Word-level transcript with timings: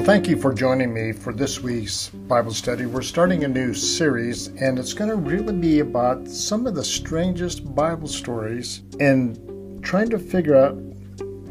Well, 0.00 0.06
thank 0.06 0.28
you 0.28 0.38
for 0.38 0.54
joining 0.54 0.94
me 0.94 1.12
for 1.12 1.30
this 1.30 1.60
week's 1.60 2.08
Bible 2.08 2.54
study. 2.54 2.86
We're 2.86 3.02
starting 3.02 3.44
a 3.44 3.48
new 3.48 3.74
series, 3.74 4.46
and 4.46 4.78
it's 4.78 4.94
going 4.94 5.10
to 5.10 5.16
really 5.16 5.52
be 5.52 5.80
about 5.80 6.26
some 6.26 6.66
of 6.66 6.74
the 6.74 6.82
strangest 6.82 7.74
Bible 7.74 8.08
stories 8.08 8.80
and 8.98 9.84
trying 9.84 10.08
to 10.08 10.18
figure 10.18 10.56
out 10.56 10.72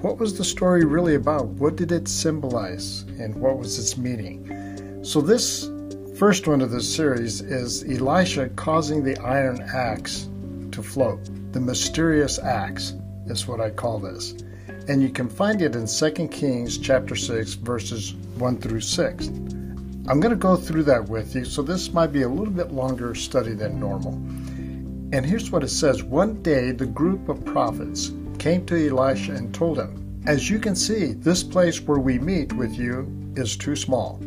what 0.02 0.17
was 0.17 0.35
the 0.35 0.43
story 0.43 0.84
really 0.84 1.13
about? 1.13 1.45
What 1.45 1.75
did 1.75 1.91
it 1.91 2.07
symbolize? 2.07 3.04
And 3.20 3.35
what 3.35 3.59
was 3.59 3.77
its 3.77 3.98
meaning? 3.98 5.04
So, 5.04 5.21
this 5.21 5.70
first 6.18 6.47
one 6.47 6.61
of 6.61 6.71
this 6.71 6.91
series 6.91 7.41
is 7.41 7.84
Elisha 7.84 8.50
causing 8.55 9.04
the 9.04 9.16
iron 9.20 9.61
axe 9.61 10.27
to 10.71 10.81
float. 10.81 11.20
The 11.54 11.61
mysterious 11.61 12.39
axe 12.39 12.95
is 13.27 13.47
what 13.47 13.61
I 13.61 13.70
call 13.70 14.00
this 14.00 14.34
and 14.89 15.03
you 15.03 15.09
can 15.09 15.29
find 15.29 15.61
it 15.61 15.75
in 15.75 15.85
2 15.85 16.27
Kings 16.29 16.79
chapter 16.79 17.16
6 17.16 17.53
verses 17.53 18.16
1 18.39 18.57
through 18.57 18.81
6. 18.81 19.27
I'm 19.27 20.20
going 20.20 20.31
to 20.31 20.35
go 20.35 20.55
through 20.55 20.81
that 20.85 21.07
with 21.07 21.35
you, 21.35 21.45
so 21.45 21.61
this 21.61 21.93
might 21.93 22.11
be 22.11 22.23
a 22.23 22.27
little 22.27 22.52
bit 22.52 22.71
longer 22.71 23.13
study 23.13 23.53
than 23.53 23.80
normal. 23.80 24.13
And 25.13 25.23
here's 25.23 25.52
what 25.52 25.63
it 25.63 25.70
says 25.70 26.02
One 26.02 26.41
day 26.41 26.71
the 26.71 26.88
group 26.88 27.30
of 27.30 27.45
prophets 27.45 28.11
came 28.39 28.66
to 28.66 28.89
Elisha 28.89 29.33
and 29.33 29.53
told 29.53 29.77
him, 29.77 30.23
As 30.25 30.49
you 30.49 30.57
can 30.57 30.75
see, 30.75 31.13
this 31.13 31.44
place 31.44 31.80
where 31.81 31.99
we 31.99 32.17
meet 32.17 32.52
with 32.53 32.73
you 32.75 33.08
is 33.35 33.55
too 33.55 33.75
small. 33.75 34.19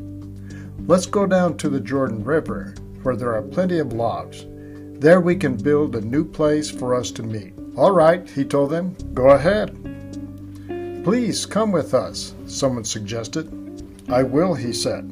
Let's 0.87 1.07
go 1.07 1.27
down 1.27 1.57
to 1.57 1.69
the 1.71 1.81
Jordan 1.81 2.23
River, 2.23 2.77
where 3.03 3.17
there 3.17 3.35
are 3.35 3.43
plenty 3.43 3.81
of 3.81 3.93
logs. 3.93 4.47
There 5.01 5.21
we 5.21 5.35
can 5.35 5.57
build 5.57 5.97
a 5.97 6.01
new 6.01 6.25
place 6.25 6.71
for 6.71 6.95
us 6.95 7.11
to 7.13 7.25
meet. 7.25 7.53
All 7.77 7.91
right, 7.91 8.29
he 8.31 8.45
told 8.45 8.71
them, 8.71 8.97
go 9.13 9.31
ahead. 9.31 9.92
Please 11.05 11.47
come 11.47 11.73
with 11.73 11.95
us, 11.95 12.33
someone 12.47 12.85
suggested. 12.85 13.51
I 14.09 14.23
will, 14.23 14.55
he 14.55 14.73
said. 14.73 15.11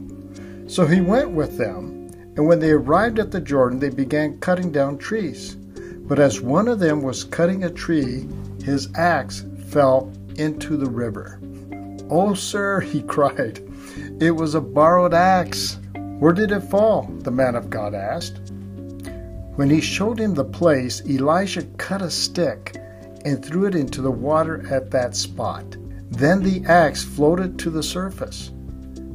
So 0.69 0.87
he 0.87 1.01
went 1.01 1.33
with 1.33 1.59
them, 1.59 2.09
and 2.37 2.47
when 2.47 2.61
they 2.61 2.71
arrived 2.71 3.19
at 3.19 3.33
the 3.33 3.41
Jordan, 3.41 3.81
they 3.81 3.91
began 3.91 4.39
cutting 4.39 4.71
down 4.71 4.99
trees. 4.99 5.57
But 5.57 6.21
as 6.21 6.41
one 6.41 6.69
of 6.69 6.79
them 6.79 7.03
was 7.03 7.25
cutting 7.25 7.65
a 7.65 7.71
tree, 7.71 8.29
his 8.63 8.89
axe 8.95 9.45
fell 9.71 10.13
into 10.37 10.77
the 10.77 10.89
river. 10.89 11.41
Oh, 12.09 12.35
sir, 12.35 12.79
he 12.93 13.03
cried, 13.03 13.61
it 14.21 14.31
was 14.31 14.55
a 14.55 14.61
borrowed 14.61 15.15
axe. 15.15 15.79
Where 16.21 16.33
did 16.33 16.53
it 16.53 16.61
fall? 16.61 17.11
the 17.23 17.33
man 17.33 17.57
of 17.57 17.69
God 17.69 17.95
asked. 17.95 18.39
When 19.57 19.69
he 19.69 19.81
showed 19.81 20.21
him 20.21 20.35
the 20.35 20.45
place, 20.45 21.03
Elijah 21.05 21.65
cut 21.79 22.01
a 22.01 22.11
stick 22.11 22.80
and 23.25 23.45
threw 23.45 23.67
it 23.67 23.75
into 23.75 24.03
the 24.03 24.11
water 24.11 24.67
at 24.71 24.91
that 24.91 25.17
spot. 25.17 25.77
Then 26.11 26.43
the 26.43 26.65
axe 26.67 27.05
floated 27.05 27.59
to 27.61 27.71
the 27.71 27.83
surface. 27.83 28.51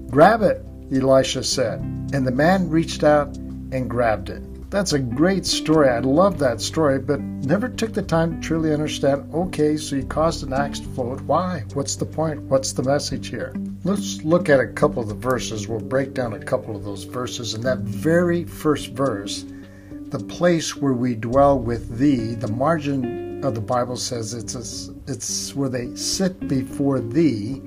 Grab 0.10 0.42
it, 0.42 0.66
Elisha 0.94 1.44
said, 1.44 1.80
and 2.14 2.26
the 2.26 2.32
man 2.32 2.70
reached 2.70 3.04
out 3.04 3.36
and 3.38 3.90
grabbed 3.90 4.30
it. 4.30 4.42
That's 4.72 4.94
a 4.94 5.00
great 5.00 5.46
story. 5.46 5.90
I 5.90 6.00
love 6.00 6.40
that 6.40 6.60
story, 6.60 7.00
but 7.00 7.20
never 7.20 7.70
took 7.70 7.94
the 7.94 8.02
time 8.02 8.36
to 8.42 8.48
truly 8.48 8.74
understand 8.74 9.34
okay, 9.34 9.78
so 9.78 9.96
you 9.96 10.06
caused 10.06 10.44
an 10.44 10.54
axe 10.54 10.80
to 10.80 10.88
float. 10.90 11.22
Why? 11.22 11.64
What's 11.74 11.96
the 11.96 12.06
point? 12.06 12.42
What's 12.44 12.74
the 12.74 12.84
message 12.84 13.30
here? 13.30 13.54
Let's 13.84 14.24
look 14.24 14.50
at 14.50 14.60
a 14.60 14.68
couple 14.68 15.02
of 15.02 15.08
the 15.08 15.16
verses. 15.16 15.68
We'll 15.68 15.80
break 15.80 16.14
down 16.14 16.34
a 16.34 16.40
couple 16.40 16.76
of 16.76 16.84
those 16.84 17.04
verses. 17.04 17.54
In 17.54 17.62
that 17.62 17.80
very 17.80 18.44
first 18.44 18.90
verse, 18.90 19.46
the 19.92 20.20
place 20.20 20.76
where 20.76 20.94
we 20.94 21.16
dwell 21.16 21.60
with 21.60 21.98
thee, 21.98 22.36
the 22.36 22.52
margin 22.52 23.25
of 23.44 23.56
the 23.56 23.62
Bible 23.62 23.98
says 23.98 24.34
it's 24.34 24.56
a, 24.56 24.94
it's 25.08 25.56
where 25.56 25.70
they 25.70 25.96
sit 25.96 26.48
before 26.48 27.00
thee. 27.00 27.62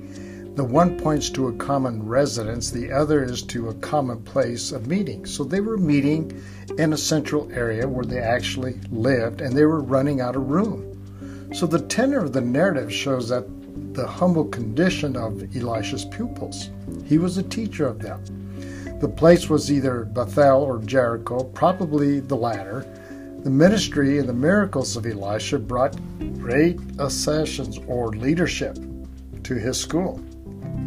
The 0.55 0.63
one 0.63 0.99
points 0.99 1.29
to 1.31 1.47
a 1.47 1.53
common 1.53 2.05
residence, 2.05 2.69
the 2.69 2.91
other 2.91 3.23
is 3.23 3.43
to 3.43 3.69
a 3.69 3.73
common 3.75 4.21
place 4.23 4.71
of 4.71 4.87
meeting. 4.87 5.25
So 5.25 5.43
they 5.43 5.61
were 5.61 5.77
meeting 5.77 6.41
in 6.77 6.91
a 6.91 6.97
central 6.97 7.49
area 7.53 7.87
where 7.87 8.05
they 8.05 8.19
actually 8.19 8.79
lived 8.91 9.41
and 9.41 9.55
they 9.55 9.65
were 9.65 9.81
running 9.81 10.19
out 10.19 10.35
of 10.35 10.49
room. 10.49 11.49
So 11.53 11.65
the 11.65 11.79
tenor 11.79 12.19
of 12.25 12.33
the 12.33 12.41
narrative 12.41 12.93
shows 12.93 13.29
that 13.29 13.45
the 13.93 14.05
humble 14.05 14.45
condition 14.45 15.15
of 15.15 15.55
Elisha's 15.55 16.05
pupils. 16.05 16.69
He 17.05 17.17
was 17.17 17.37
a 17.37 17.43
teacher 17.43 17.87
of 17.87 17.99
them. 17.99 18.21
The 18.99 19.07
place 19.07 19.49
was 19.49 19.71
either 19.71 20.03
Bethel 20.03 20.61
or 20.61 20.79
Jericho, 20.79 21.43
probably 21.43 22.19
the 22.19 22.35
latter, 22.35 22.85
the 23.43 23.49
ministry 23.49 24.19
and 24.19 24.27
the 24.27 24.33
miracles 24.33 24.97
of 24.97 25.05
Elisha 25.05 25.59
brought 25.59 25.97
great 26.39 26.77
accessions 26.99 27.79
or 27.87 28.09
leadership 28.09 28.77
to 29.43 29.55
his 29.55 29.79
school. 29.79 30.21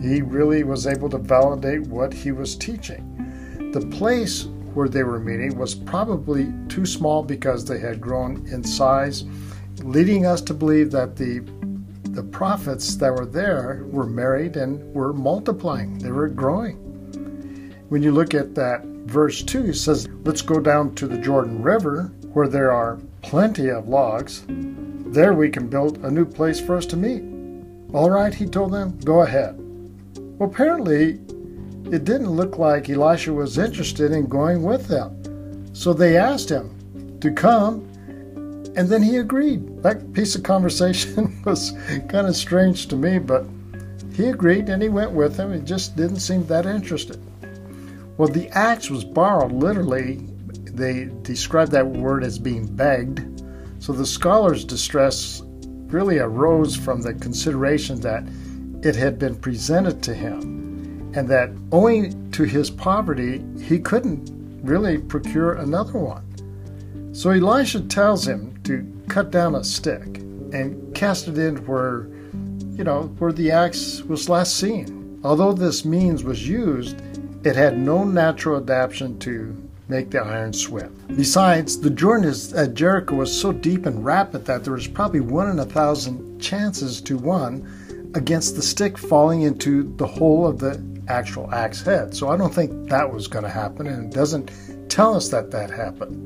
He 0.03 0.21
really 0.21 0.63
was 0.63 0.87
able 0.87 1.09
to 1.11 1.19
validate 1.19 1.83
what 1.87 2.13
he 2.13 2.31
was 2.31 2.55
teaching. 2.55 3.09
The 3.73 3.87
place 3.87 4.45
where 4.75 4.89
they 4.89 5.03
were 5.03 5.19
meeting 5.19 5.57
was 5.57 5.75
probably 5.75 6.53
too 6.69 6.85
small 6.85 7.23
because 7.23 7.65
they 7.65 7.79
had 7.79 8.01
grown 8.01 8.47
in 8.49 8.63
size, 8.63 9.25
leading 9.83 10.27
us 10.27 10.43
to 10.43 10.55
believe 10.55 10.91
that 10.91 11.17
the 11.17 11.41
the 12.13 12.23
prophets 12.23 12.97
that 12.97 13.11
were 13.11 13.25
there 13.25 13.87
were 13.87 14.05
married 14.05 14.59
and 14.59 14.95
were 14.95 15.15
multiplying. 15.15 15.97
They 15.99 16.11
were 16.11 16.29
growing. 16.29 16.77
When 17.89 18.03
you 18.03 18.13
look 18.13 18.35
at 18.35 18.55
that 18.57 18.85
verse 19.07 19.43
2, 19.43 19.71
it 19.71 19.77
says, 19.77 20.09
Let's 20.25 20.43
go 20.43 20.61
down 20.61 20.95
to 20.97 21.07
the 21.07 21.17
Jordan 21.17 21.63
River 21.63 22.13
where 22.33 22.49
there 22.49 22.73
are 22.73 22.99
plenty 23.23 23.69
of 23.69 23.89
logs. 23.89 24.45
There 24.49 25.35
we 25.35 25.51
can 25.51 25.69
build 25.69 25.99
a 25.99 26.11
new 26.11 26.25
place 26.25 26.61
for 26.61 26.77
us 26.77 26.87
to 26.87 26.97
meet. 26.97 27.23
All 27.93 28.11
right, 28.11 28.33
he 28.33 28.47
told 28.47 28.73
them, 28.73 28.99
go 29.05 29.23
ahead. 29.23 29.57
Well, 30.39 30.49
apparently, 30.49 31.21
it 31.93 32.05
didn't 32.05 32.31
look 32.31 32.59
like 32.59 32.89
Elisha 32.89 33.33
was 33.33 33.59
interested 33.59 34.13
in 34.13 34.27
going 34.27 34.63
with 34.63 34.89
them. 34.89 35.75
So 35.75 35.93
they 35.93 36.17
asked 36.17 36.49
him 36.49 37.19
to 37.21 37.31
come, 37.31 37.83
and 38.77 38.89
then 38.89 39.03
he 39.03 39.17
agreed. 39.17 39.83
That 39.83 40.13
piece 40.15 40.35
of 40.35 40.43
conversation 40.43 41.43
was 41.45 41.73
kind 42.09 42.27
of 42.27 42.35
strange 42.35 42.89
to 42.89 42.97
me, 42.97 43.19
but 43.19 43.45
he 44.15 44.29
agreed 44.29 44.69
and 44.69 44.83
he 44.83 44.89
went 44.89 45.13
with 45.13 45.37
them. 45.37 45.53
He 45.53 45.61
just 45.61 45.97
didn't 45.97 46.21
seem 46.21 46.47
that 46.47 46.67
interested. 46.67 47.21
Well, 48.17 48.29
the 48.29 48.49
axe 48.51 48.91
was 48.91 49.05
borrowed 49.05 49.53
literally 49.53 50.27
they 50.75 51.11
describe 51.23 51.69
that 51.71 51.87
word 51.87 52.25
as 52.25 52.39
being 52.39 52.67
begged. 52.67 53.43
So 53.79 53.93
the 53.93 54.07
scholar's 54.07 54.65
distress 54.65 55.43
really 55.87 56.19
arose 56.19 56.75
from 56.75 57.03
the 57.03 57.15
consideration 57.15 58.01
that 58.01 58.25
it 58.83 58.97
had 58.97 59.19
been 59.19 59.37
presented 59.37 60.03
to 60.05 60.15
him 60.15 61.13
and 61.15 61.29
that 61.29 61.51
owing 61.71 62.31
to 62.33 62.45
his 62.45 62.71
poverty, 62.71 63.45
he 63.61 63.79
couldn't 63.79 64.31
really 64.63 64.99
procure 64.99 65.55
another 65.55 65.99
one. 65.99 66.25
So 67.15 67.31
Elisha 67.31 67.83
tells 67.83 68.27
him 68.27 68.59
to 68.65 68.87
cut 69.09 69.31
down 69.31 69.55
a 69.55 69.63
stick 69.63 70.19
and 70.53 70.95
cast 70.95 71.29
it 71.29 71.37
in 71.37 71.57
where, 71.67 72.07
you 72.77 72.85
know, 72.85 73.15
where 73.19 73.33
the 73.33 73.51
axe 73.51 74.01
was 74.03 74.31
last 74.31 74.57
seen. 74.57 75.21
Although 75.23 75.53
this 75.53 75.85
means 75.85 76.25
was 76.25 76.49
used, 76.49 76.97
it 77.45 77.57
had 77.57 77.77
no 77.77 78.05
natural 78.05 78.57
adaptation 78.57 79.19
to 79.21 79.57
make 79.93 80.11
the 80.11 80.23
iron 80.23 80.55
swim. 80.55 80.97
Besides, 81.17 81.79
the 81.79 81.91
Jordan 81.91 82.35
at 82.57 82.73
Jericho 82.73 83.17
was 83.17 83.41
so 83.41 83.53
deep 83.53 83.85
and 83.85 84.03
rapid 84.03 84.47
that 84.47 84.65
there 84.65 84.73
was 84.73 84.89
probably 84.89 85.21
one 85.21 85.51
in 85.51 85.59
a 85.59 85.67
thousand 85.67 86.41
chances 86.41 87.03
to 87.03 87.19
one 87.19 88.11
against 88.15 88.57
the 88.57 88.63
stick 88.63 88.97
falling 88.97 89.43
into 89.43 89.95
the 89.99 90.07
hole 90.07 90.47
of 90.47 90.59
the 90.59 90.83
actual 91.09 91.53
axe 91.53 91.83
head. 91.83 92.17
So 92.17 92.31
I 92.31 92.39
don't 92.39 92.55
think 92.55 92.89
that 92.89 93.13
was 93.13 93.29
going 93.29 93.45
to 93.45 93.51
happen, 93.51 93.87
and 93.87 94.07
it 94.07 94.17
doesn't 94.17 94.51
tell 94.89 95.15
us 95.15 95.29
that 95.29 95.51
that 95.51 95.71
happened. 95.71 96.25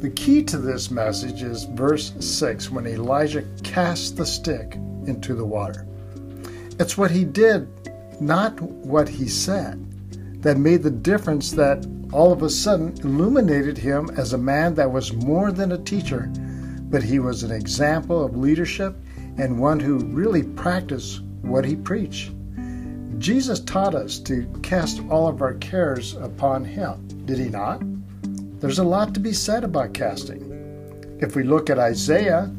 The 0.00 0.10
key 0.10 0.42
to 0.44 0.58
this 0.58 0.90
message 0.90 1.42
is 1.42 1.64
verse 1.64 2.12
6 2.18 2.70
when 2.70 2.88
Elijah 2.88 3.44
cast 3.62 4.16
the 4.16 4.26
stick 4.26 4.74
into 5.06 5.36
the 5.36 5.44
water. 5.44 5.86
It's 6.80 6.98
what 6.98 7.12
he 7.12 7.24
did, 7.24 7.68
not 8.20 8.60
what 8.60 9.08
he 9.08 9.28
said, 9.28 9.86
that 10.42 10.56
made 10.56 10.82
the 10.82 10.90
difference 10.90 11.52
that 11.52 11.86
all 12.12 12.32
of 12.32 12.42
a 12.42 12.50
sudden 12.50 12.94
illuminated 13.02 13.78
him 13.78 14.10
as 14.16 14.32
a 14.32 14.38
man 14.38 14.74
that 14.74 14.90
was 14.90 15.12
more 15.12 15.52
than 15.52 15.72
a 15.72 15.78
teacher, 15.78 16.30
but 16.90 17.02
he 17.02 17.18
was 17.18 17.42
an 17.42 17.52
example 17.52 18.24
of 18.24 18.36
leadership 18.36 18.96
and 19.38 19.58
one 19.58 19.78
who 19.78 19.98
really 19.98 20.42
practiced 20.42 21.22
what 21.42 21.64
he 21.64 21.76
preached. 21.76 22.32
Jesus 23.18 23.60
taught 23.60 23.94
us 23.94 24.18
to 24.20 24.46
cast 24.62 25.02
all 25.08 25.28
of 25.28 25.42
our 25.42 25.54
cares 25.54 26.16
upon 26.16 26.64
him, 26.64 27.06
did 27.26 27.38
he 27.38 27.48
not? 27.48 27.82
There's 28.60 28.78
a 28.78 28.84
lot 28.84 29.14
to 29.14 29.20
be 29.20 29.32
said 29.32 29.62
about 29.62 29.94
casting. 29.94 31.18
If 31.20 31.36
we 31.36 31.42
look 31.42 31.70
at 31.70 31.78
Isaiah 31.78 32.50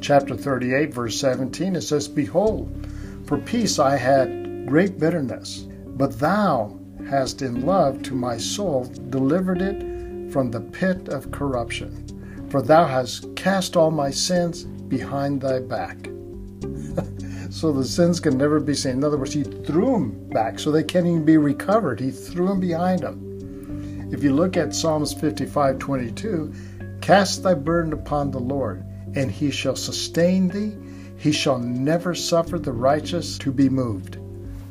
chapter 0.00 0.36
38, 0.36 0.94
verse 0.94 1.18
17, 1.20 1.76
it 1.76 1.82
says, 1.82 2.08
Behold, 2.08 2.86
for 3.26 3.38
peace 3.38 3.78
I 3.78 3.96
had 3.96 4.66
great 4.66 4.98
bitterness, 4.98 5.66
but 5.86 6.18
thou 6.18 6.77
hast 7.08 7.42
in 7.42 7.64
love 7.64 8.02
to 8.04 8.14
my 8.14 8.36
soul 8.36 8.84
delivered 9.10 9.62
it 9.62 10.32
from 10.32 10.50
the 10.50 10.60
pit 10.60 11.08
of 11.08 11.30
corruption. 11.30 12.04
For 12.50 12.62
thou 12.62 12.86
hast 12.86 13.34
cast 13.36 13.76
all 13.76 13.90
my 13.90 14.10
sins 14.10 14.64
behind 14.64 15.40
thy 15.40 15.60
back. 15.60 15.98
so 17.50 17.72
the 17.72 17.84
sins 17.84 18.20
can 18.20 18.38
never 18.38 18.60
be 18.60 18.74
seen. 18.74 18.92
In 18.92 19.04
other 19.04 19.18
words, 19.18 19.34
he 19.34 19.42
threw 19.42 19.92
them 19.92 20.28
back 20.30 20.58
so 20.58 20.70
they 20.70 20.82
can't 20.82 21.06
even 21.06 21.24
be 21.24 21.36
recovered. 21.36 22.00
He 22.00 22.10
threw 22.10 22.48
them 22.48 22.60
behind 22.60 23.02
him. 23.02 24.10
If 24.12 24.22
you 24.22 24.34
look 24.34 24.56
at 24.56 24.74
Psalms 24.74 25.12
55 25.12 25.78
22, 25.78 26.52
cast 27.00 27.42
thy 27.42 27.54
burden 27.54 27.92
upon 27.92 28.30
the 28.30 28.40
Lord, 28.40 28.84
and 29.14 29.30
he 29.30 29.50
shall 29.50 29.76
sustain 29.76 30.48
thee. 30.48 30.76
He 31.18 31.32
shall 31.32 31.58
never 31.58 32.14
suffer 32.14 32.58
the 32.58 32.72
righteous 32.72 33.36
to 33.38 33.52
be 33.52 33.68
moved. 33.68 34.18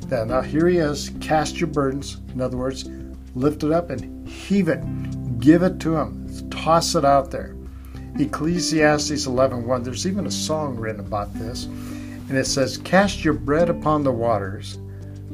Now, 0.09 0.23
now 0.23 0.41
here 0.41 0.67
he 0.67 0.77
is, 0.77 1.11
cast 1.19 1.59
your 1.59 1.67
burdens. 1.67 2.17
In 2.33 2.39
other 2.39 2.55
words, 2.55 2.89
lift 3.35 3.63
it 3.63 3.73
up 3.73 3.89
and 3.89 4.27
heave 4.27 4.69
it. 4.69 4.81
Give 5.39 5.63
it 5.63 5.79
to 5.81 5.97
him. 5.97 6.49
Toss 6.49 6.95
it 6.95 7.03
out 7.03 7.29
there. 7.29 7.55
Ecclesiastes 8.17 9.27
11:1. 9.27 9.83
There's 9.83 10.07
even 10.07 10.25
a 10.25 10.31
song 10.31 10.77
written 10.77 11.01
about 11.01 11.33
this, 11.33 11.65
and 12.29 12.37
it 12.37 12.47
says, 12.47 12.77
"Cast 12.77 13.23
your 13.23 13.33
bread 13.33 13.69
upon 13.69 14.03
the 14.03 14.11
waters, 14.11 14.79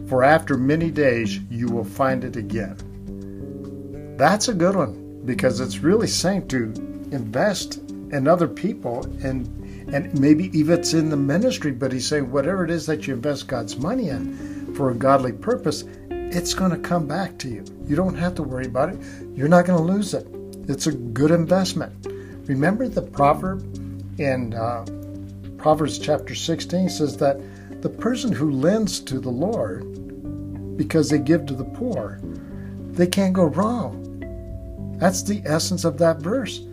for 0.07 0.23
after 0.23 0.57
many 0.57 0.89
days 0.89 1.39
you 1.49 1.67
will 1.67 1.85
find 1.85 2.23
it 2.23 2.35
again." 2.35 2.75
That's 4.17 4.49
a 4.49 4.53
good 4.53 4.75
one 4.75 5.21
because 5.25 5.59
it's 5.59 5.83
really 5.83 6.07
saying 6.07 6.47
to 6.47 6.73
invest 7.11 7.79
in 8.11 8.27
other 8.27 8.47
people 8.47 9.05
and 9.23 9.47
and 9.91 10.17
maybe 10.19 10.49
even 10.57 10.79
it's 10.79 10.93
in 10.93 11.09
the 11.09 11.17
ministry, 11.17 11.71
but 11.71 11.91
he's 11.91 12.07
saying 12.07 12.31
whatever 12.31 12.63
it 12.63 12.71
is 12.71 12.85
that 12.87 13.05
you 13.05 13.13
invest 13.13 13.47
God's 13.47 13.77
money 13.77 14.09
in 14.09 14.52
for 14.75 14.91
a 14.91 14.95
godly 14.95 15.31
purpose, 15.31 15.83
it's 16.09 16.53
going 16.53 16.71
to 16.71 16.77
come 16.77 17.07
back 17.07 17.37
to 17.39 17.49
you. 17.49 17.63
You 17.85 17.95
don't 17.95 18.15
have 18.15 18.35
to 18.35 18.43
worry 18.43 18.65
about 18.65 18.89
it. 18.89 18.99
You're 19.35 19.47
not 19.47 19.65
going 19.65 19.77
to 19.77 19.83
lose 19.83 20.13
it. 20.13 20.27
It's 20.67 20.87
a 20.87 20.91
good 20.91 21.31
investment. 21.31 22.07
Remember 22.47 22.87
the 22.87 23.01
proverb 23.01 23.61
in 24.19 24.53
uh, 24.53 24.85
Proverbs 25.57 25.97
chapter 25.97 26.35
16 26.35 26.89
says 26.89 27.17
that 27.17 27.39
the 27.81 27.89
person 27.89 28.31
who 28.31 28.51
lends 28.51 28.99
to 29.01 29.19
the 29.19 29.29
Lord 29.29 30.77
because 30.77 31.09
they 31.09 31.19
give 31.19 31.45
to 31.45 31.53
the 31.53 31.63
poor, 31.63 32.19
they 32.91 33.07
can't 33.07 33.33
go 33.33 33.45
wrong. 33.45 33.99
That's 34.99 35.23
the 35.23 35.41
essence 35.45 35.85
of 35.85 35.97
that 35.99 36.19
verse. 36.19 36.65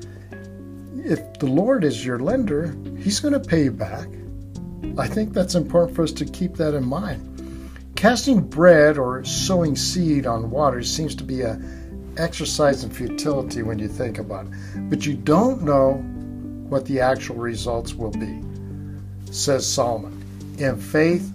If 0.96 1.38
the 1.38 1.46
Lord 1.46 1.84
is 1.84 2.04
your 2.04 2.18
lender, 2.18 2.76
He's 2.98 3.20
going 3.20 3.34
to 3.34 3.40
pay 3.40 3.64
you 3.64 3.72
back. 3.72 4.08
I 4.98 5.06
think 5.06 5.32
that's 5.32 5.54
important 5.54 5.94
for 5.94 6.02
us 6.02 6.12
to 6.12 6.24
keep 6.24 6.54
that 6.56 6.74
in 6.74 6.84
mind. 6.84 7.29
Casting 8.00 8.40
bread 8.40 8.96
or 8.96 9.22
sowing 9.24 9.76
seed 9.76 10.24
on 10.26 10.50
water 10.50 10.82
seems 10.82 11.14
to 11.16 11.22
be 11.22 11.42
a 11.42 11.60
exercise 12.16 12.82
in 12.82 12.88
futility 12.88 13.62
when 13.62 13.78
you 13.78 13.88
think 13.88 14.18
about 14.18 14.46
it. 14.46 14.52
But 14.88 15.04
you 15.04 15.12
don't 15.12 15.60
know 15.60 15.96
what 16.70 16.86
the 16.86 17.00
actual 17.00 17.36
results 17.36 17.92
will 17.92 18.10
be. 18.10 18.40
Says 19.30 19.70
Solomon, 19.70 20.24
in 20.56 20.78
faith, 20.78 21.30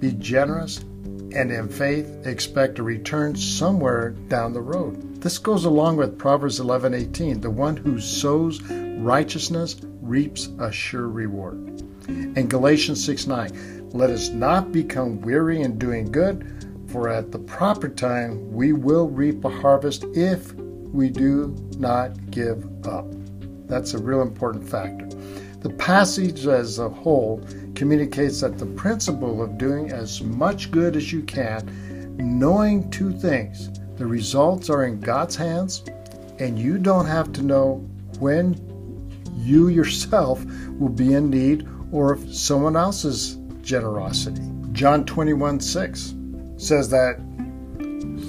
be 0.00 0.10
generous, 0.14 0.78
and 0.78 1.52
in 1.52 1.68
faith, 1.68 2.26
expect 2.26 2.80
a 2.80 2.82
return 2.82 3.36
somewhere 3.36 4.10
down 4.10 4.52
the 4.52 4.60
road. 4.60 5.22
This 5.22 5.38
goes 5.38 5.64
along 5.64 5.96
with 5.96 6.18
Proverbs 6.18 6.58
11:18, 6.58 7.40
the 7.40 7.50
one 7.50 7.76
who 7.76 8.00
sows 8.00 8.60
righteousness 8.98 9.76
reaps 10.02 10.48
a 10.58 10.72
sure 10.72 11.06
reward. 11.06 11.84
And 12.08 12.50
Galatians 12.50 13.00
6:9, 13.06 13.79
let 13.92 14.10
us 14.10 14.28
not 14.28 14.72
become 14.72 15.20
weary 15.20 15.62
in 15.62 15.78
doing 15.78 16.10
good, 16.10 16.46
for 16.88 17.08
at 17.08 17.32
the 17.32 17.38
proper 17.38 17.88
time 17.88 18.52
we 18.52 18.72
will 18.72 19.08
reap 19.08 19.44
a 19.44 19.48
harvest 19.48 20.04
if 20.14 20.52
we 20.54 21.08
do 21.08 21.56
not 21.78 22.30
give 22.30 22.64
up. 22.86 23.06
That's 23.66 23.94
a 23.94 23.98
real 23.98 24.22
important 24.22 24.68
factor. 24.68 25.06
The 25.60 25.70
passage 25.70 26.46
as 26.46 26.78
a 26.78 26.88
whole 26.88 27.46
communicates 27.74 28.40
that 28.40 28.58
the 28.58 28.66
principle 28.66 29.42
of 29.42 29.58
doing 29.58 29.90
as 29.90 30.22
much 30.22 30.70
good 30.70 30.96
as 30.96 31.12
you 31.12 31.22
can, 31.22 32.16
knowing 32.16 32.90
two 32.90 33.12
things 33.12 33.70
the 33.96 34.06
results 34.06 34.70
are 34.70 34.84
in 34.84 35.00
God's 35.00 35.36
hands, 35.36 35.84
and 36.38 36.58
you 36.58 36.78
don't 36.78 37.06
have 37.06 37.32
to 37.34 37.42
know 37.42 37.86
when 38.18 38.56
you 39.36 39.68
yourself 39.68 40.44
will 40.78 40.88
be 40.88 41.14
in 41.14 41.28
need 41.28 41.68
or 41.92 42.14
if 42.14 42.34
someone 42.34 42.76
else's 42.76 43.36
generosity. 43.62 44.42
John 44.72 45.04
21 45.04 45.60
6 45.60 46.14
says 46.56 46.90
that 46.90 47.20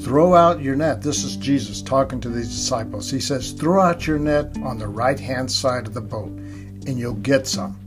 throw 0.04 0.33
out 0.33 0.62
your 0.62 0.75
net. 0.75 1.01
This 1.01 1.24
is 1.24 1.38
Jesus 1.38 1.81
talking 1.81 2.19
to 2.22 2.30
these 2.30 2.50
disciples. 2.50 3.12
He 3.12 3.19
says, 3.19 3.51
throw 3.51 3.81
out 3.81 4.07
your 4.07 4.19
net 4.19 4.57
on 4.63 4.78
the 4.78 4.88
right 4.88 5.19
hand 5.19 5.51
side 5.51 5.86
of 5.86 5.94
the 5.94 6.01
boat 6.01 6.31
and 6.31 6.98
you'll 6.98 7.13
get 7.13 7.48
some. 7.48 7.78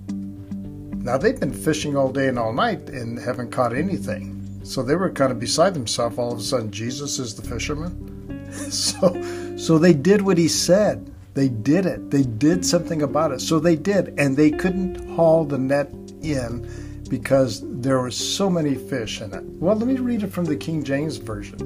Now 1.02 1.18
they've 1.18 1.38
been 1.38 1.52
fishing 1.52 1.96
all 1.96 2.10
day 2.10 2.28
and 2.28 2.38
all 2.38 2.52
night 2.52 2.88
and 2.88 3.18
haven't 3.18 3.50
caught 3.50 3.74
anything. 3.74 4.60
So 4.64 4.82
they 4.82 4.94
were 4.94 5.10
kind 5.10 5.32
of 5.32 5.38
beside 5.38 5.74
themselves. 5.74 6.18
All 6.18 6.32
of 6.32 6.38
a 6.38 6.42
sudden, 6.42 6.70
Jesus 6.70 7.18
is 7.18 7.34
the 7.34 7.42
fisherman. 7.42 8.10
So, 8.54 9.56
so 9.56 9.78
they 9.78 9.92
did 9.92 10.22
what 10.22 10.38
he 10.38 10.46
said. 10.46 11.12
They 11.34 11.48
did 11.48 11.86
it. 11.86 12.12
They 12.12 12.22
did 12.22 12.64
something 12.64 13.02
about 13.02 13.32
it. 13.32 13.40
So 13.40 13.58
they 13.58 13.74
did, 13.74 14.14
and 14.16 14.36
they 14.36 14.52
couldn't 14.52 15.16
haul 15.16 15.44
the 15.44 15.58
net 15.58 15.92
in 16.22 16.64
because 17.08 17.62
there 17.64 18.00
were 18.00 18.10
so 18.10 18.48
many 18.50 18.74
fish 18.74 19.20
in 19.20 19.32
it. 19.32 19.44
Well, 19.44 19.76
let 19.76 19.86
me 19.86 19.96
read 19.96 20.22
it 20.22 20.32
from 20.32 20.44
the 20.44 20.56
King 20.56 20.82
James 20.82 21.16
Version. 21.16 21.60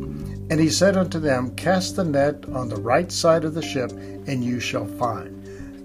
And 0.50 0.61
he 0.61 0.70
said 0.70 0.96
unto 0.96 1.19
them, 1.19 1.55
Cast 1.56 1.96
the 1.96 2.05
net 2.05 2.44
on 2.52 2.69
the 2.69 2.81
right 2.81 3.11
side 3.11 3.44
of 3.44 3.55
the 3.55 3.62
ship, 3.62 3.90
and 3.93 4.44
you 4.44 4.61
shall 4.61 4.87
find. 4.87 5.35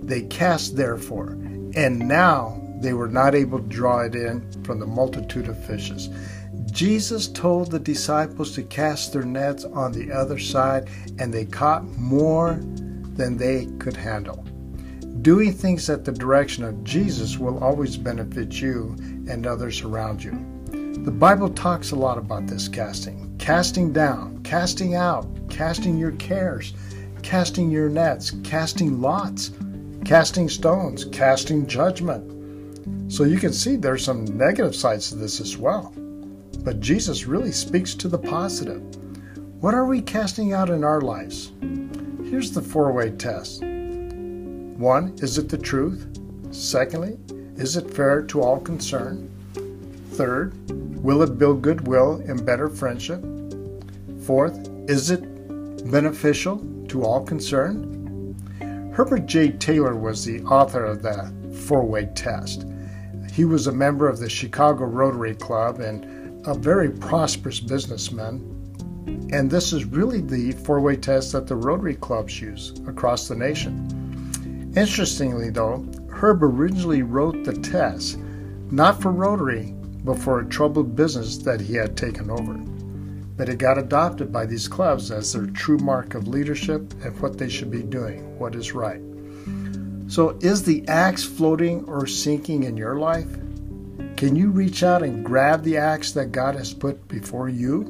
They 0.01 0.23
cast 0.23 0.75
therefore, 0.75 1.31
and 1.75 1.99
now 1.99 2.61
they 2.79 2.93
were 2.93 3.07
not 3.07 3.35
able 3.35 3.59
to 3.59 3.67
draw 3.67 4.01
it 4.01 4.15
in 4.15 4.63
from 4.63 4.79
the 4.79 4.85
multitude 4.85 5.47
of 5.47 5.65
fishes. 5.65 6.09
Jesus 6.71 7.27
told 7.27 7.71
the 7.71 7.79
disciples 7.79 8.53
to 8.55 8.63
cast 8.63 9.13
their 9.13 9.23
nets 9.23 9.63
on 9.63 9.91
the 9.91 10.11
other 10.11 10.39
side, 10.39 10.89
and 11.19 11.33
they 11.33 11.45
caught 11.45 11.85
more 11.97 12.59
than 13.15 13.37
they 13.37 13.67
could 13.79 13.95
handle. 13.95 14.43
Doing 15.21 15.53
things 15.53 15.89
at 15.89 16.03
the 16.03 16.11
direction 16.11 16.63
of 16.63 16.83
Jesus 16.83 17.37
will 17.37 17.63
always 17.63 17.95
benefit 17.95 18.59
you 18.59 18.95
and 19.29 19.45
others 19.47 19.81
around 19.81 20.23
you. 20.23 20.31
The 21.03 21.11
Bible 21.11 21.49
talks 21.49 21.91
a 21.91 21.95
lot 21.95 22.17
about 22.17 22.47
this 22.47 22.67
casting 22.67 23.35
casting 23.37 23.91
down, 23.91 24.41
casting 24.43 24.95
out, 24.95 25.27
casting 25.49 25.97
your 25.97 26.13
cares, 26.13 26.73
casting 27.23 27.69
your 27.69 27.89
nets, 27.89 28.31
casting 28.43 29.01
lots, 29.01 29.51
casting 30.05 30.47
stones, 30.47 31.05
casting 31.05 31.67
judgment. 31.67 33.11
So 33.11 33.25
you 33.25 33.37
can 33.37 33.51
see 33.51 33.75
there's 33.75 34.03
some 34.03 34.25
negative 34.37 34.75
sides 34.75 35.09
to 35.09 35.15
this 35.15 35.41
as 35.41 35.57
well. 35.57 35.93
But 36.59 36.79
Jesus 36.79 37.25
really 37.25 37.51
speaks 37.51 37.93
to 37.95 38.07
the 38.07 38.17
positive. 38.17 38.81
What 39.61 39.73
are 39.73 39.85
we 39.85 40.01
casting 40.01 40.53
out 40.53 40.69
in 40.69 40.83
our 40.83 41.01
lives? 41.01 41.51
Here's 42.23 42.51
the 42.51 42.61
four 42.61 42.93
way 42.93 43.11
test 43.11 43.63
one, 44.77 45.13
is 45.17 45.37
it 45.37 45.49
the 45.49 45.57
truth? 45.57 46.07
Secondly, 46.51 47.17
is 47.57 47.77
it 47.77 47.93
fair 47.93 48.21
to 48.23 48.41
all 48.41 48.59
concerned? 48.59 49.29
Third, 50.11 50.53
will 51.03 51.21
it 51.21 51.37
build 51.37 51.61
goodwill 51.61 52.23
and 52.27 52.45
better 52.45 52.69
friendship? 52.69 53.23
Fourth, 54.25 54.69
is 54.87 55.11
it 55.11 55.21
beneficial 55.91 56.65
to 56.87 57.03
all 57.03 57.23
concerned? 57.23 57.89
Herbert 58.93 59.25
J. 59.25 59.49
Taylor 59.49 59.95
was 59.95 60.23
the 60.23 60.41
author 60.43 60.85
of 60.85 61.01
the 61.01 61.33
four 61.65 61.83
way 61.83 62.05
test. 62.15 62.65
He 63.31 63.45
was 63.45 63.67
a 63.67 63.71
member 63.71 64.07
of 64.07 64.19
the 64.19 64.29
Chicago 64.29 64.85
Rotary 64.85 65.35
Club 65.35 65.79
and 65.79 66.45
a 66.45 66.53
very 66.53 66.91
prosperous 66.91 67.59
businessman. 67.59 68.37
And 69.31 69.49
this 69.49 69.73
is 69.73 69.85
really 69.85 70.21
the 70.21 70.51
four 70.51 70.79
way 70.79 70.95
test 70.95 71.31
that 71.31 71.47
the 71.47 71.55
Rotary 71.55 71.95
clubs 71.95 72.39
use 72.39 72.73
across 72.87 73.27
the 73.27 73.35
nation. 73.35 74.02
Interestingly, 74.75 75.49
though, 75.49 75.85
Herb 76.09 76.43
originally 76.43 77.03
wrote 77.03 77.43
the 77.43 77.53
test 77.53 78.17
not 78.71 78.99
for 78.99 79.11
Rotary, 79.11 79.75
but 80.03 80.17
for 80.17 80.39
a 80.39 80.49
troubled 80.49 80.95
business 80.95 81.37
that 81.37 81.61
he 81.61 81.75
had 81.75 81.95
taken 81.95 82.31
over. 82.31 82.53
But 83.37 83.49
it 83.49 83.59
got 83.59 83.77
adopted 83.77 84.33
by 84.33 84.47
these 84.47 84.67
clubs 84.67 85.11
as 85.11 85.31
their 85.31 85.45
true 85.45 85.77
mark 85.77 86.15
of 86.15 86.27
leadership 86.27 86.91
and 87.03 87.19
what 87.21 87.37
they 87.37 87.49
should 87.49 87.69
be 87.69 87.83
doing, 87.83 88.39
what 88.39 88.55
is 88.55 88.73
right. 88.73 88.99
So, 90.07 90.37
is 90.41 90.63
the 90.63 90.87
axe 90.87 91.23
floating 91.23 91.85
or 91.85 92.07
sinking 92.07 92.63
in 92.63 92.77
your 92.77 92.99
life? 92.99 93.31
Can 94.17 94.35
you 94.35 94.49
reach 94.49 94.81
out 94.81 95.03
and 95.03 95.23
grab 95.23 95.63
the 95.63 95.77
axe 95.77 96.11
that 96.13 96.31
God 96.31 96.55
has 96.55 96.73
put 96.73 97.07
before 97.07 97.47
you? 97.47 97.89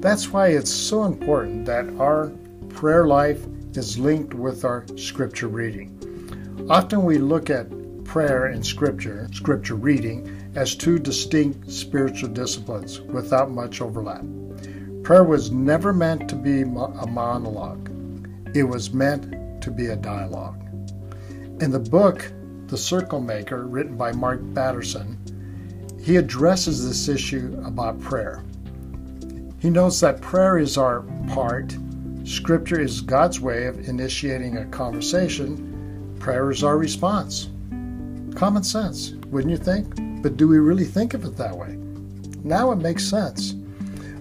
That's 0.00 0.28
why 0.32 0.48
it's 0.48 0.70
so 0.70 1.04
important 1.04 1.64
that 1.66 1.88
our 1.98 2.30
prayer 2.70 3.06
life 3.06 3.46
is 3.76 3.98
linked 3.98 4.34
with 4.34 4.64
our 4.64 4.84
scripture 4.96 5.48
reading. 5.48 6.66
Often 6.68 7.04
we 7.04 7.18
look 7.18 7.50
at 7.50 7.66
prayer 8.04 8.46
and 8.46 8.64
scripture, 8.64 9.28
scripture 9.32 9.74
reading, 9.74 10.52
as 10.54 10.74
two 10.74 10.98
distinct 10.98 11.70
spiritual 11.70 12.28
disciplines 12.28 13.00
without 13.00 13.50
much 13.50 13.80
overlap. 13.80 14.24
Prayer 15.02 15.24
was 15.24 15.50
never 15.50 15.92
meant 15.92 16.28
to 16.28 16.36
be 16.36 16.62
a 16.62 16.66
monologue, 16.66 17.90
it 18.54 18.64
was 18.64 18.92
meant 18.92 19.62
to 19.62 19.70
be 19.70 19.86
a 19.86 19.96
dialogue. 19.96 20.60
In 21.60 21.70
the 21.70 21.78
book, 21.78 22.30
The 22.66 22.76
Circle 22.76 23.20
Maker, 23.20 23.66
written 23.66 23.96
by 23.96 24.12
Mark 24.12 24.40
Batterson, 24.42 25.18
he 26.02 26.16
addresses 26.16 26.86
this 26.86 27.08
issue 27.08 27.60
about 27.64 28.00
prayer. 28.00 28.42
He 29.60 29.70
notes 29.70 30.00
that 30.00 30.20
prayer 30.20 30.58
is 30.58 30.76
our 30.76 31.02
part, 31.28 31.76
Scripture 32.24 32.80
is 32.80 33.00
God's 33.00 33.40
way 33.40 33.66
of 33.66 33.88
initiating 33.88 34.56
a 34.56 34.64
conversation, 34.66 36.16
prayer 36.20 36.52
is 36.52 36.62
our 36.62 36.78
response. 36.78 37.48
Common 38.36 38.62
sense, 38.62 39.12
wouldn't 39.30 39.50
you 39.50 39.56
think? 39.56 40.22
But 40.22 40.36
do 40.36 40.46
we 40.46 40.58
really 40.58 40.84
think 40.84 41.14
of 41.14 41.24
it 41.24 41.36
that 41.36 41.56
way? 41.56 41.76
Now 42.44 42.70
it 42.70 42.76
makes 42.76 43.04
sense. 43.04 43.56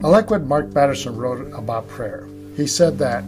I 0.03 0.08
like 0.08 0.31
what 0.31 0.46
Mark 0.46 0.74
Batterson 0.74 1.15
wrote 1.15 1.53
about 1.53 1.88
prayer. 1.88 2.27
He 2.58 2.65
said 2.65 2.98
that 2.98 3.24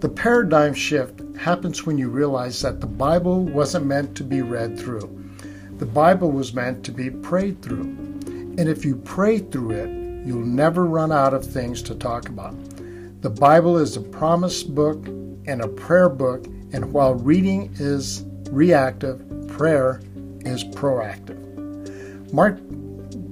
the 0.00 0.08
paradigm 0.08 0.74
shift 0.74 1.20
happens 1.38 1.86
when 1.86 1.96
you 1.96 2.08
realize 2.08 2.60
that 2.62 2.80
the 2.80 2.88
Bible 2.88 3.44
wasn't 3.44 3.86
meant 3.86 4.16
to 4.16 4.24
be 4.24 4.42
read 4.42 4.76
through. 4.76 5.08
The 5.78 5.86
Bible 5.86 6.32
was 6.32 6.52
meant 6.52 6.84
to 6.84 6.90
be 6.90 7.10
prayed 7.10 7.62
through. 7.62 7.82
And 8.58 8.68
if 8.68 8.84
you 8.84 8.96
pray 8.96 9.38
through 9.38 9.70
it, 9.70 9.88
you'll 10.26 10.44
never 10.44 10.84
run 10.84 11.12
out 11.12 11.32
of 11.32 11.46
things 11.46 11.80
to 11.82 11.94
talk 11.94 12.28
about. 12.28 12.54
The 13.20 13.28
Bible 13.28 13.76
is 13.76 13.98
a 13.98 14.00
promise 14.00 14.62
book 14.62 15.06
and 15.44 15.60
a 15.60 15.68
prayer 15.68 16.08
book, 16.08 16.46
and 16.72 16.90
while 16.90 17.14
reading 17.14 17.70
is 17.74 18.24
reactive, 18.50 19.46
prayer 19.46 20.00
is 20.40 20.64
proactive. 20.64 22.32
Mark 22.32 22.58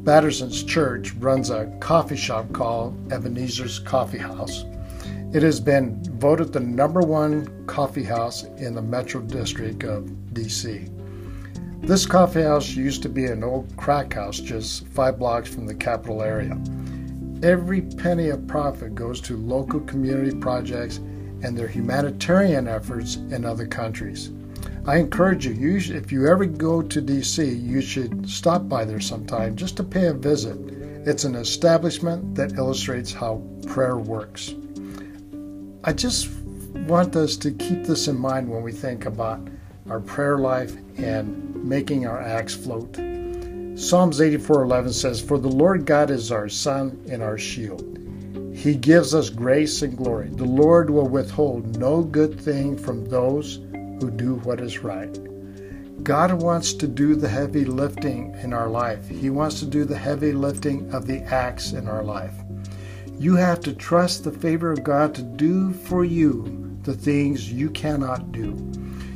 Batterson's 0.04 0.62
church 0.62 1.14
runs 1.14 1.48
a 1.48 1.74
coffee 1.80 2.16
shop 2.16 2.52
called 2.52 3.10
Ebenezer's 3.10 3.78
Coffee 3.78 4.18
House. 4.18 4.66
It 5.32 5.42
has 5.42 5.58
been 5.58 6.02
voted 6.18 6.52
the 6.52 6.60
number 6.60 7.00
one 7.00 7.64
coffee 7.66 8.04
house 8.04 8.44
in 8.58 8.74
the 8.74 8.82
Metro 8.82 9.22
District 9.22 9.84
of 9.84 10.04
DC. 10.34 10.90
This 11.80 12.04
coffee 12.04 12.42
house 12.42 12.68
used 12.76 13.02
to 13.04 13.08
be 13.08 13.24
an 13.24 13.42
old 13.42 13.74
crack 13.78 14.12
house 14.12 14.38
just 14.38 14.86
five 14.88 15.18
blocks 15.18 15.48
from 15.48 15.64
the 15.64 15.74
capital 15.74 16.22
area. 16.22 16.60
Every 17.42 17.82
penny 17.82 18.30
of 18.30 18.48
profit 18.48 18.96
goes 18.96 19.20
to 19.22 19.36
local 19.36 19.78
community 19.80 20.36
projects 20.36 20.96
and 21.42 21.56
their 21.56 21.68
humanitarian 21.68 22.66
efforts 22.66 23.16
in 23.16 23.44
other 23.44 23.66
countries. 23.66 24.32
I 24.86 24.96
encourage 24.96 25.46
you, 25.46 25.52
you 25.52 25.94
if 25.94 26.10
you 26.10 26.26
ever 26.26 26.46
go 26.46 26.82
to 26.82 27.02
DC, 27.02 27.62
you 27.62 27.80
should 27.80 28.28
stop 28.28 28.68
by 28.68 28.84
there 28.84 29.00
sometime 29.00 29.54
just 29.54 29.76
to 29.76 29.84
pay 29.84 30.06
a 30.06 30.14
visit. 30.14 30.58
It's 31.06 31.24
an 31.24 31.36
establishment 31.36 32.34
that 32.34 32.54
illustrates 32.54 33.12
how 33.12 33.42
prayer 33.66 33.98
works. 33.98 34.54
I 35.84 35.92
just 35.92 36.28
want 36.88 37.14
us 37.14 37.36
to 37.36 37.52
keep 37.52 37.84
this 37.84 38.08
in 38.08 38.18
mind 38.18 38.48
when 38.48 38.62
we 38.62 38.72
think 38.72 39.06
about 39.06 39.46
our 39.88 40.00
prayer 40.00 40.38
life 40.38 40.76
and 40.96 41.54
making 41.64 42.06
our 42.06 42.20
acts 42.20 42.54
float. 42.54 42.98
Psalms 43.78 44.20
84:11 44.20 44.92
says, 44.92 45.20
"For 45.20 45.38
the 45.38 45.46
Lord 45.46 45.86
God 45.86 46.10
is 46.10 46.32
our 46.32 46.48
sun 46.48 46.98
and 47.08 47.22
our 47.22 47.38
shield. 47.38 47.96
He 48.52 48.74
gives 48.74 49.14
us 49.14 49.30
grace 49.30 49.82
and 49.82 49.96
glory. 49.96 50.30
The 50.34 50.44
Lord 50.44 50.90
will 50.90 51.06
withhold 51.06 51.78
no 51.78 52.02
good 52.02 52.40
thing 52.40 52.76
from 52.76 53.04
those 53.04 53.60
who 54.00 54.10
do 54.10 54.40
what 54.42 54.60
is 54.60 54.82
right." 54.82 55.16
God 56.02 56.42
wants 56.42 56.72
to 56.72 56.88
do 56.88 57.14
the 57.14 57.28
heavy 57.28 57.64
lifting 57.64 58.34
in 58.42 58.52
our 58.52 58.68
life. 58.68 59.08
He 59.08 59.30
wants 59.30 59.60
to 59.60 59.66
do 59.66 59.84
the 59.84 59.96
heavy 59.96 60.32
lifting 60.32 60.90
of 60.90 61.06
the 61.06 61.20
acts 61.32 61.72
in 61.72 61.86
our 61.86 62.02
life. 62.02 62.34
You 63.16 63.36
have 63.36 63.60
to 63.60 63.72
trust 63.72 64.24
the 64.24 64.32
favor 64.32 64.72
of 64.72 64.82
God 64.82 65.14
to 65.14 65.22
do 65.22 65.70
for 65.70 66.04
you 66.04 66.44
the 66.82 66.94
things 66.94 67.52
you 67.52 67.70
cannot 67.70 68.32
do. 68.32 68.56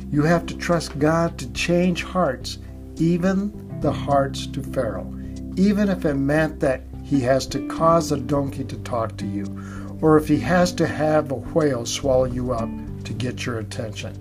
You 0.09 0.21
have 0.21 0.45
to 0.45 0.55
trust 0.55 0.97
God 0.99 1.37
to 1.39 1.51
change 1.51 2.03
hearts, 2.03 2.59
even 2.95 3.51
the 3.83 3.91
hearts 3.91 4.47
to 4.47 4.63
Pharaoh, 4.63 5.13
even 5.57 5.89
if 5.89 6.05
it 6.05 6.13
meant 6.13 6.61
that 6.61 6.83
he 7.03 7.19
has 7.19 7.45
to 7.47 7.67
cause 7.67 8.13
a 8.13 8.17
donkey 8.17 8.63
to 8.63 8.77
talk 8.77 9.17
to 9.17 9.27
you, 9.27 9.45
or 10.01 10.17
if 10.17 10.25
he 10.27 10.39
has 10.39 10.71
to 10.71 10.87
have 10.87 11.31
a 11.31 11.35
whale 11.35 11.85
swallow 11.85 12.23
you 12.23 12.53
up 12.53 12.69
to 13.03 13.11
get 13.11 13.45
your 13.45 13.59
attention. 13.59 14.13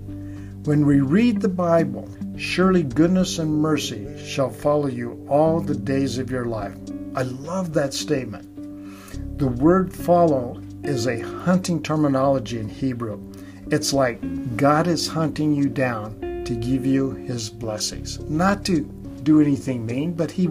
When 0.65 0.85
we 0.85 1.01
read 1.01 1.41
the 1.41 1.49
Bible, 1.49 2.09
surely 2.37 2.83
goodness 2.83 3.39
and 3.39 3.53
mercy 3.53 4.07
shall 4.19 4.51
follow 4.51 4.89
you 4.89 5.25
all 5.29 5.61
the 5.61 5.77
days 5.77 6.19
of 6.19 6.29
your 6.29 6.47
life. 6.47 6.77
I 7.15 7.23
love 7.23 7.73
that 7.75 7.95
statement. 7.95 9.39
The 9.39 9.47
word 9.47 9.95
follow 9.95 10.61
is 10.83 11.07
a 11.07 11.21
hunting 11.21 11.85
terminology 11.85 12.59
in 12.59 12.69
Hebrew. 12.69 13.23
It's 13.71 13.93
like 13.93 14.57
God 14.57 14.89
is 14.89 15.07
hunting 15.07 15.55
you 15.55 15.69
down 15.69 16.45
to 16.47 16.55
give 16.55 16.85
you 16.85 17.13
his 17.13 17.49
blessings. 17.49 18.19
Not 18.29 18.65
to 18.65 18.91
do 19.25 19.41
anything 19.41 19.87
mean, 19.87 20.13
but 20.13 20.31
he 20.31 20.49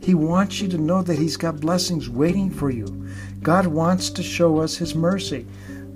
he 0.00 0.14
wants 0.14 0.60
you 0.60 0.68
to 0.68 0.78
know 0.78 1.02
that 1.02 1.18
he's 1.18 1.36
got 1.36 1.60
blessings 1.60 2.08
waiting 2.08 2.50
for 2.50 2.70
you. 2.70 2.86
God 3.42 3.66
wants 3.66 4.10
to 4.10 4.22
show 4.22 4.58
us 4.58 4.76
his 4.76 4.94
mercy, 4.94 5.46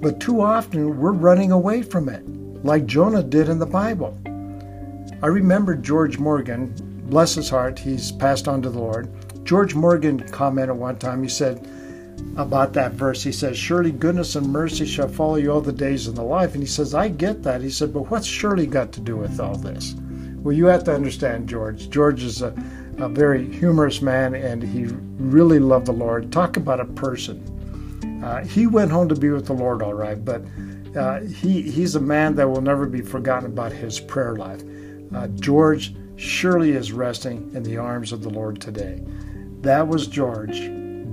but 0.01 0.21
too 0.21 0.41
often 0.41 0.99
we're 0.99 1.13
running 1.13 1.53
away 1.53 1.83
from 1.83 2.09
it, 2.09 2.25
like 2.65 2.87
Jonah 2.87 3.23
did 3.23 3.49
in 3.49 3.59
the 3.59 3.67
Bible. 3.67 4.17
I 5.23 5.27
remember 5.27 5.75
George 5.75 6.19
Morgan, 6.19 6.75
bless 7.09 7.35
his 7.35 7.51
heart, 7.51 7.79
he's 7.79 8.13
passed 8.13 8.49
on 8.49 8.63
to 8.63 8.71
the 8.71 8.79
Lord. 8.79 9.09
George 9.45 9.75
Morgan 9.75 10.21
commented 10.29 10.77
one 10.77 10.99
time, 10.99 11.23
he 11.23 11.29
said, 11.29 11.67
about 12.37 12.73
that 12.75 12.93
verse. 12.93 13.23
He 13.23 13.33
says, 13.33 13.57
Surely 13.57 13.93
goodness 13.93 14.37
and 14.37 14.49
mercy 14.49 14.87
shall 14.87 15.09
follow 15.09 15.37
you 15.37 15.53
all 15.53 15.61
the 15.61 15.73
days 15.73 16.07
of 16.07 16.15
the 16.15 16.23
life. 16.23 16.55
And 16.55 16.63
he 16.63 16.69
says, 16.69 16.95
I 16.95 17.09
get 17.09 17.43
that. 17.43 17.63
He 17.63 17.71
said, 17.71 17.93
But 17.93 18.11
what's 18.11 18.27
surely 18.27 18.67
got 18.67 18.93
to 18.93 19.01
do 19.01 19.17
with 19.17 19.41
all 19.41 19.57
this? 19.57 19.95
Well, 20.47 20.55
you 20.55 20.67
have 20.67 20.85
to 20.85 20.95
understand 20.95 21.49
George. 21.49 21.91
George 21.91 22.23
is 22.23 22.41
a, 22.41 22.55
a 22.99 23.09
very 23.09 23.51
humorous 23.53 24.01
man 24.01 24.37
and 24.37 24.63
he 24.63 24.85
really 25.19 25.59
loved 25.59 25.87
the 25.87 25.93
Lord. 25.93 26.31
Talk 26.31 26.57
about 26.57 26.79
a 26.79 26.85
person. 26.85 28.23
Uh, 28.25 28.45
he 28.45 28.69
went 28.69 28.93
home 28.93 29.09
to 29.09 29.17
be 29.17 29.31
with 29.31 29.47
the 29.47 29.55
Lord, 29.55 29.83
all 29.83 29.95
right, 29.95 30.25
but 30.25 30.45
uh, 30.97 31.23
he, 31.23 31.63
he's 31.63 31.97
a 31.97 32.01
man 32.01 32.37
that 32.37 32.49
will 32.49 32.61
never 32.61 32.87
be 32.87 33.01
forgotten 33.01 33.51
about 33.51 33.73
his 33.73 33.99
prayer 33.99 34.37
life. 34.37 34.63
Uh, 35.13 35.27
George 35.35 35.97
surely 36.15 36.71
is 36.71 36.93
resting 36.93 37.51
in 37.53 37.65
the 37.65 37.77
arms 37.77 38.13
of 38.13 38.23
the 38.23 38.31
Lord 38.31 38.61
today. 38.61 39.03
That 39.63 39.89
was 39.89 40.07
George 40.07 40.61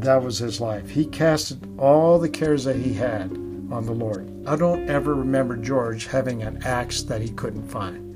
that 0.04 0.22
was 0.22 0.38
his 0.38 0.62
life. 0.62 0.92
He 0.92 1.06
casted 1.06 1.68
all 1.80 2.20
the 2.20 2.30
cares 2.30 2.66
that 2.66 2.76
he 2.76 2.94
had 2.94 3.32
on 3.72 3.86
the 3.86 3.94
Lord. 3.94 4.30
I 4.46 4.58
don't 4.58 4.88
ever 4.90 5.16
remember 5.16 5.58
George 5.58 6.06
having 6.06 6.44
an 6.44 6.62
axe 6.64 7.02
that 7.04 7.22
he 7.22 7.30
couldn't 7.30 7.68
find. 7.68 8.13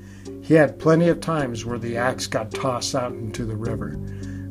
He 0.48 0.54
had 0.54 0.78
plenty 0.78 1.08
of 1.08 1.20
times 1.20 1.66
where 1.66 1.78
the 1.78 1.98
axe 1.98 2.26
got 2.26 2.50
tossed 2.50 2.94
out 2.94 3.12
into 3.12 3.44
the 3.44 3.54
river, 3.54 3.98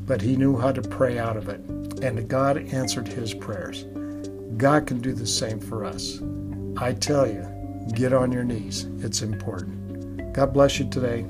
but 0.05 0.21
he 0.21 0.35
knew 0.35 0.55
how 0.55 0.71
to 0.71 0.81
pray 0.83 1.17
out 1.17 1.35
of 1.35 1.49
it, 1.49 1.59
and 2.03 2.27
God 2.27 2.59
answered 2.71 3.07
his 3.07 3.33
prayers. 3.33 3.83
God 4.57 4.85
can 4.85 5.01
do 5.01 5.11
the 5.11 5.25
same 5.25 5.59
for 5.59 5.83
us. 5.83 6.21
I 6.77 6.93
tell 6.93 7.25
you, 7.25 7.43
get 7.95 8.13
on 8.13 8.31
your 8.31 8.43
knees. 8.43 8.85
It's 8.99 9.23
important. 9.23 10.33
God 10.33 10.53
bless 10.53 10.77
you 10.77 10.87
today. 10.87 11.25